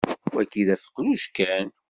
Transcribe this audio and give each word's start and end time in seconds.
Wagi 0.35 0.63
d 0.67 0.69
afeqluj 0.75 1.21
kan. 1.35 1.67